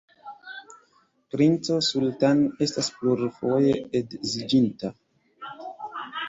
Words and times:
Princo 1.35 1.77
Sultan 1.87 2.41
estis 2.67 2.89
plurfoje 2.95 3.77
edziĝinta. 4.01 4.93